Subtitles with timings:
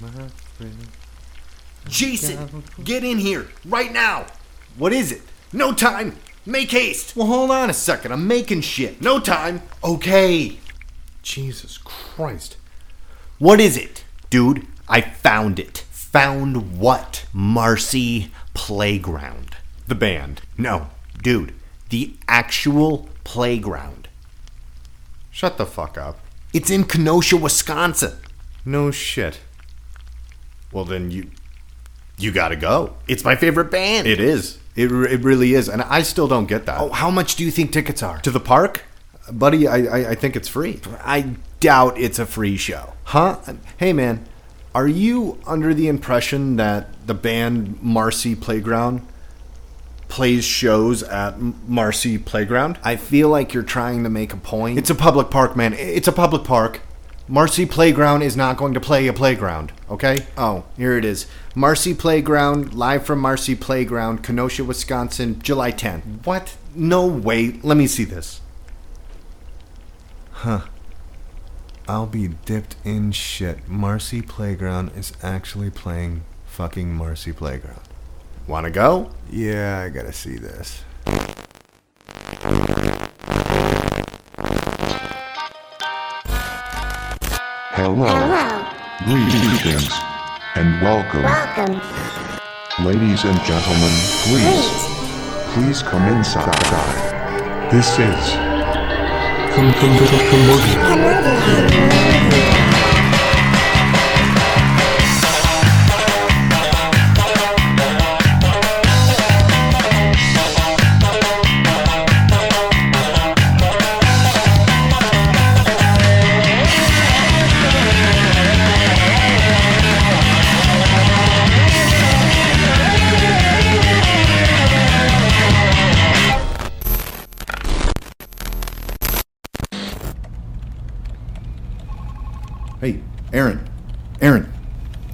[0.00, 0.88] My friend.
[1.88, 4.26] Jason, get in here right now.
[4.76, 5.22] What is it?
[5.52, 6.16] No time.
[6.44, 7.16] Make haste.
[7.16, 8.12] Well, hold on a second.
[8.12, 9.02] I'm making shit.
[9.02, 9.62] No time.
[9.82, 10.58] Okay.
[11.22, 12.56] Jesus Christ.
[13.38, 14.04] What is it?
[14.30, 15.84] Dude, I found it.
[15.90, 17.26] Found what?
[17.32, 19.56] Marcy Playground.
[19.86, 20.42] The band.
[20.56, 20.88] No,
[21.22, 21.54] dude,
[21.90, 24.08] the actual playground.
[25.30, 26.18] Shut the fuck up.
[26.52, 28.16] It's in Kenosha, Wisconsin.
[28.64, 29.40] No shit.
[30.72, 31.30] Well, then you.
[32.18, 32.96] You gotta go.
[33.06, 34.08] It's my favorite band.
[34.08, 34.58] It is.
[34.74, 35.68] It, it really is.
[35.68, 36.80] And I still don't get that.
[36.80, 38.18] Oh, how much do you think tickets are?
[38.20, 38.82] To the park?
[39.30, 40.80] Buddy, I, I, I think it's free.
[41.00, 42.94] I doubt it's a free show.
[43.04, 43.38] Huh?
[43.76, 44.26] Hey, man.
[44.74, 49.06] Are you under the impression that the band Marcy Playground
[50.08, 52.78] plays shows at Marcy Playground?
[52.82, 54.78] I feel like you're trying to make a point.
[54.78, 55.72] It's a public park, man.
[55.74, 56.80] It's a public park.
[57.26, 60.26] Marcy Playground is not going to play a playground, okay?
[60.36, 61.26] Oh, here it is.
[61.54, 66.24] Marcy Playground, live from Marcy Playground, Kenosha, Wisconsin, July 10th.
[66.24, 66.56] What?
[66.74, 67.58] No way.
[67.62, 68.40] Let me see this.
[70.30, 70.62] Huh.
[71.88, 73.66] I'll be dipped in shit.
[73.68, 77.80] Marcy Playground is actually playing fucking Marcy Playground.
[78.46, 79.10] Wanna go?
[79.30, 80.84] Yeah, I gotta see this.
[87.72, 88.47] Hello.
[89.08, 89.88] Greetings.
[90.54, 91.22] And welcome.
[91.22, 91.80] Welcome.
[92.84, 93.90] Ladies and gentlemen,
[94.28, 94.68] please.
[95.54, 97.72] Please come inside.
[97.72, 98.34] This is
[99.54, 99.72] Hey,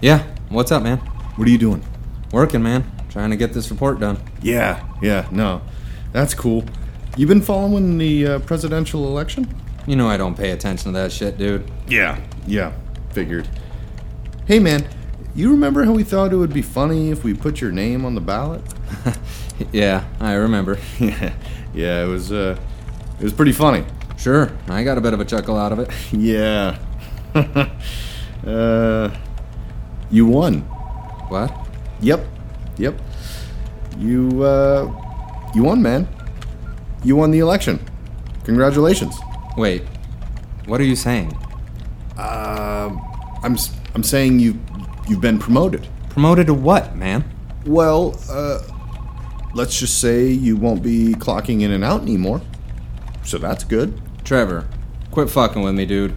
[0.00, 0.98] Yeah, what's up, man?
[1.36, 1.82] what are you doing?
[2.32, 2.90] Working, man.
[3.10, 4.18] Trying to get this report done.
[4.40, 5.62] Yeah, yeah, no.
[6.12, 6.64] That's cool.
[7.16, 9.54] You been following the uh, presidential election?
[9.86, 11.70] You know I don't pay attention to that shit, dude.
[11.86, 12.72] Yeah, yeah,
[13.10, 13.48] figured.
[14.46, 14.88] Hey, man,
[15.34, 18.14] you remember how we thought it would be funny if we put your name on
[18.14, 18.62] the ballot?
[19.72, 20.78] Yeah, I remember.
[20.98, 21.34] yeah,
[21.74, 22.58] yeah, it was, uh,
[23.18, 23.84] it was pretty funny.
[24.16, 25.90] Sure, I got a bit of a chuckle out of it.
[26.12, 26.78] Yeah.
[27.34, 29.10] uh,
[30.10, 30.60] you won.
[31.28, 31.54] What?
[32.00, 32.26] Yep,
[32.78, 33.00] yep.
[33.98, 34.90] You, uh,
[35.54, 36.08] you won, man.
[37.04, 37.84] You won the election.
[38.44, 39.18] Congratulations.
[39.56, 39.82] Wait,
[40.66, 41.36] what are you saying?
[42.18, 43.00] Um,
[43.42, 43.56] I'm,
[43.94, 44.58] I'm saying you,
[45.08, 45.86] you've been promoted.
[46.10, 47.24] Promoted to what, man?
[47.66, 48.60] Well, uh,
[49.54, 52.40] let's just say you won't be clocking in and out anymore.
[53.24, 54.00] So that's good.
[54.24, 54.66] Trevor,
[55.10, 56.12] quit fucking with me, dude.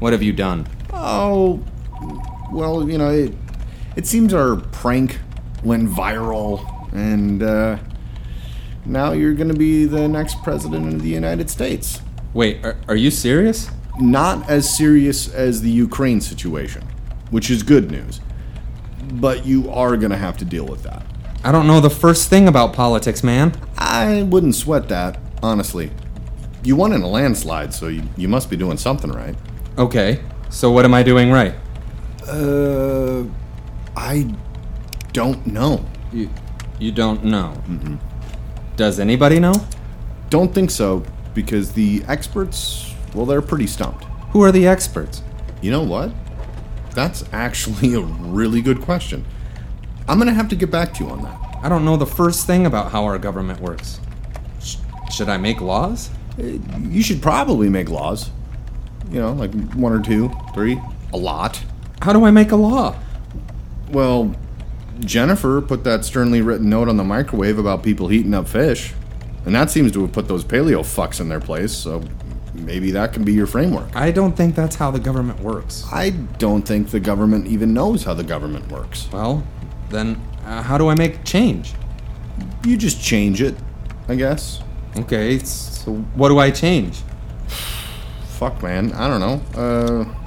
[0.00, 0.66] What have you done?
[0.92, 1.62] Oh,
[2.52, 3.32] well, you know, it,
[3.96, 5.18] it seems our prank
[5.64, 7.78] went viral, and uh,
[8.84, 12.00] now you're going to be the next president of the United States.
[12.34, 13.70] Wait, are, are you serious?
[14.00, 16.82] Not as serious as the Ukraine situation,
[17.30, 18.20] which is good news,
[19.14, 21.04] but you are going to have to deal with that.
[21.44, 23.52] I don't know the first thing about politics, man.
[23.76, 25.90] I wouldn't sweat that, honestly.
[26.64, 29.34] You won in a landslide, so you, you must be doing something right.
[29.76, 31.54] Okay, so what am I doing right?
[32.28, 33.24] Uh,
[33.96, 34.34] I
[35.12, 35.84] don't know.
[36.12, 36.30] You,
[36.78, 37.54] you don't know.
[38.76, 39.54] Does anybody know?
[40.30, 44.04] Don't think so, because the experts, well, they're pretty stumped.
[44.30, 45.22] Who are the experts?
[45.60, 46.12] You know what?
[46.94, 49.24] That's actually a really good question.
[50.08, 51.38] I'm gonna have to get back to you on that.
[51.62, 54.00] I don't know the first thing about how our government works.
[54.60, 54.76] Sh-
[55.12, 56.10] should I make laws?
[56.36, 58.30] You should probably make laws.
[59.10, 60.80] You know, like one or two, three,
[61.12, 61.62] a lot.
[62.02, 62.96] How do I make a law?
[63.92, 64.34] Well,
[64.98, 68.92] Jennifer put that sternly written note on the microwave about people heating up fish.
[69.46, 72.02] And that seems to have put those paleo fucks in their place, so
[72.54, 73.94] maybe that can be your framework.
[73.94, 75.84] I don't think that's how the government works.
[75.92, 79.08] I don't think the government even knows how the government works.
[79.12, 79.46] Well,
[79.88, 81.72] then uh, how do I make change?
[82.64, 83.54] You just change it,
[84.08, 84.60] I guess.
[84.96, 86.98] Okay, so what do I change?
[88.26, 88.90] Fuck, man.
[88.90, 89.40] I don't know.
[89.54, 90.21] Uh,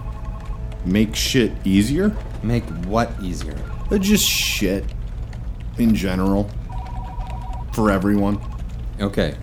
[0.86, 2.16] make shit easier?
[2.44, 3.58] Make what easier?
[3.92, 4.86] Uh, just shit.
[5.78, 6.50] In general.
[7.74, 8.40] For everyone.
[9.02, 9.36] Okay,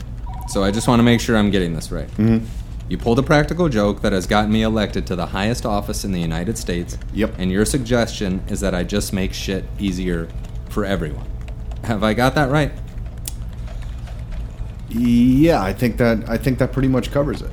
[0.48, 2.08] so I just want to make sure I'm getting this right.
[2.12, 2.46] Mm-hmm.
[2.88, 6.12] You pulled a practical joke that has gotten me elected to the highest office in
[6.12, 6.98] the United States.
[7.12, 7.34] Yep.
[7.38, 10.28] And your suggestion is that I just make shit easier
[10.68, 11.26] for everyone.
[11.84, 12.72] Have I got that right?
[14.88, 17.50] Yeah, I think that I think that pretty much covers it.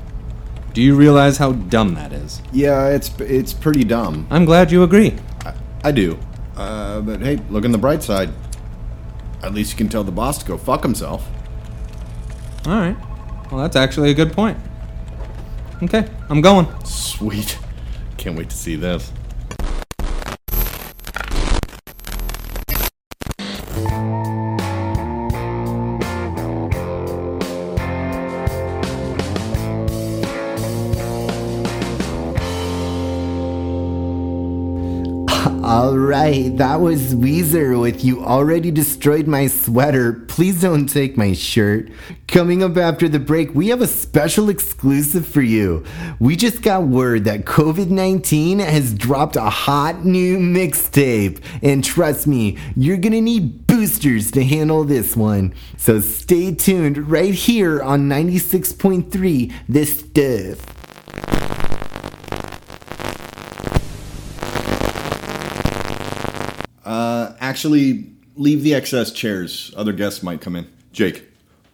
[0.80, 2.42] Do you realize how dumb that is?
[2.54, 4.26] Yeah, it's it's pretty dumb.
[4.32, 5.14] I'm glad you agree.
[5.46, 5.54] I,
[5.84, 6.18] I do.
[6.56, 8.30] Uh, but hey, look on the bright side.
[9.44, 11.28] At least you can tell the boss to go fuck himself.
[12.66, 12.96] All right.
[13.52, 14.58] Well, that's actually a good point.
[15.84, 16.66] Okay, I'm going.
[16.86, 17.60] Sweet.
[18.16, 19.12] Can't wait to see this.
[36.00, 40.14] Right, that was Weezer with You Already Destroyed My Sweater.
[40.28, 41.90] Please don't take my shirt.
[42.28, 45.84] Coming up after the break, we have a special exclusive for you.
[46.20, 51.44] We just got word that COVID 19 has dropped a hot new mixtape.
[51.62, 55.54] And trust me, you're gonna need boosters to handle this one.
[55.78, 60.79] So stay tuned right here on 96.3 This Stuff.
[67.60, 69.74] Actually, leave the excess chairs.
[69.76, 70.72] Other guests might come in.
[70.94, 71.26] Jake,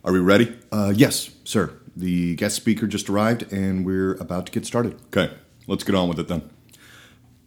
[0.03, 0.57] are we ready?
[0.71, 1.77] Uh, yes, sir.
[1.95, 4.99] The guest speaker just arrived, and we're about to get started.
[5.15, 5.31] Okay,
[5.67, 6.49] let's get on with it then.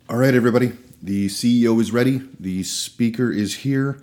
[0.09, 0.71] All right, everybody.
[1.03, 2.23] The CEO is ready.
[2.39, 4.01] The speaker is here.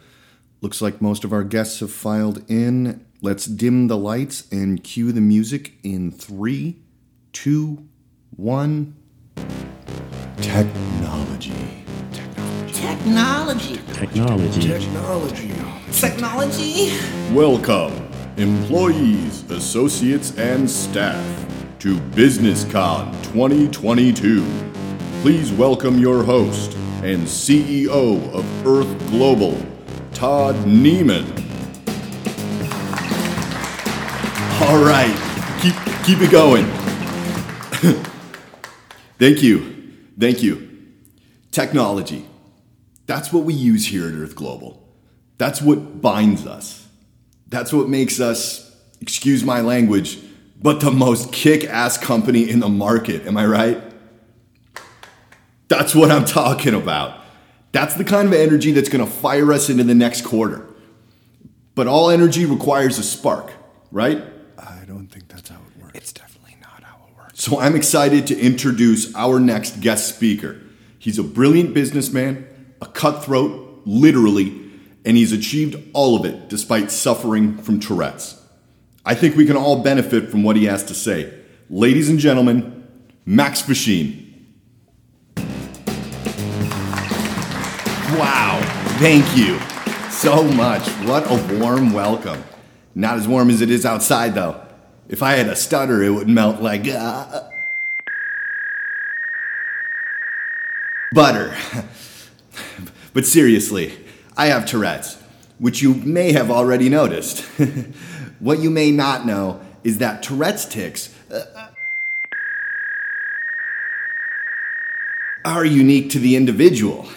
[0.60, 3.06] Looks like most of our guests have filed in.
[3.22, 6.82] Let's dim the lights and cue the music in three,
[7.32, 7.88] two,
[8.36, 8.98] one.
[10.42, 11.85] Technology.
[12.86, 13.80] Technology.
[13.94, 14.62] Technology.
[14.62, 15.52] Technology.
[15.92, 16.92] Technology.
[17.34, 21.26] Welcome, employees, associates, and staff,
[21.80, 24.46] to BusinessCon 2022.
[25.24, 29.58] Please welcome your host and CEO of Earth Global,
[30.14, 31.26] Todd Neiman.
[34.62, 35.16] All right,
[35.60, 35.74] keep
[36.06, 36.66] keep it going.
[39.18, 40.70] Thank you, thank you.
[41.52, 42.28] Technology.
[43.06, 44.81] That's what we use here at Earth Global.
[45.38, 46.88] That's what binds us.
[47.48, 50.19] That's what makes us, excuse my language,
[50.62, 53.28] but the most kick ass company in the market.
[53.28, 53.84] Am I right?
[55.68, 57.22] That's what I'm talking about.
[57.72, 60.66] That's the kind of energy that's going to fire us into the next quarter.
[61.75, 63.51] But all energy requires a spark,
[63.92, 64.24] right?
[64.58, 65.98] I don't think that's how it works.
[65.98, 67.44] It's definitely not how it works.
[67.44, 70.62] So I'm excited to introduce our next guest speaker.
[70.98, 72.48] He's a brilliant businessman,
[72.86, 74.62] a cutthroat, literally,
[75.04, 78.42] and he's achieved all of it despite suffering from Tourette's.
[79.06, 81.34] I think we can all benefit from what he has to say.
[81.70, 82.88] Ladies and gentlemen,
[83.26, 84.22] Max Machine.
[88.18, 88.62] Wow,
[89.00, 89.60] thank you
[90.10, 90.88] so much.
[91.08, 92.44] What a warm welcome.
[92.94, 94.62] Not as warm as it is outside, though.
[95.10, 97.50] If I had a stutter, it would melt like uh,
[101.13, 101.56] butter.
[103.15, 103.93] but seriously,
[104.36, 105.15] I have Tourette's,
[105.57, 107.39] which you may have already noticed.
[108.39, 111.69] what you may not know is that Tourette's tics uh,
[115.45, 117.07] are unique to the individual.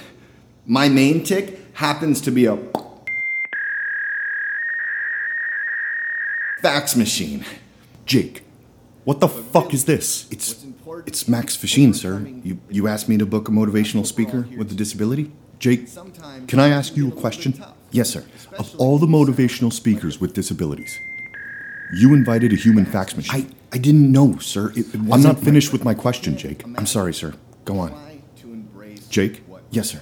[0.67, 2.57] My main tic happens to be a
[6.63, 7.45] fax machine.
[8.07, 8.45] Jake,
[9.03, 10.29] what the fuck is this?
[10.31, 10.65] It's
[11.07, 12.21] it's Max Machine, sir.
[12.45, 15.33] You you asked me to book a motivational speaker with a disability?
[15.59, 15.89] Jake,
[16.47, 17.63] can I ask you a question?
[17.91, 18.25] Yes, sir.
[18.59, 20.99] Of all the motivational speakers with disabilities,
[21.93, 23.47] you invited a human fax machine.
[23.47, 24.71] I, I didn't know, sir.
[24.71, 26.65] It, it I'm not finished with my question, Jake.
[26.77, 27.35] I'm sorry, sir.
[27.65, 28.21] Go on.
[29.11, 29.43] Jake?
[29.71, 30.01] Yes, sir.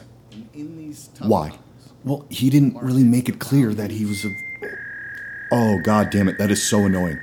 [1.21, 1.59] Why?
[2.05, 4.31] Well, he didn't really make it clear that he was a.
[5.51, 6.39] Oh, god damn it.
[6.39, 7.19] That is so annoying.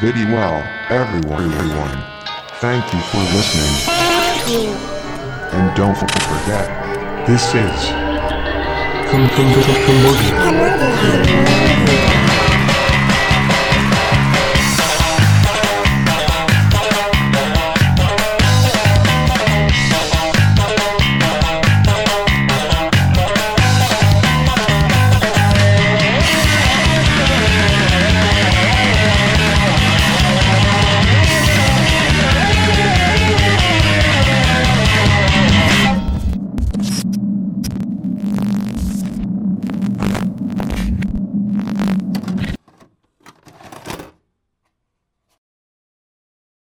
[0.00, 2.04] Very well, everyone, everyone.
[2.60, 3.74] Thank you for listening.
[3.86, 4.70] Thank you.
[5.56, 7.90] And don't forget, this is
[9.08, 10.34] Comedian.